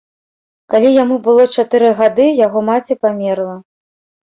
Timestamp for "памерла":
3.03-3.55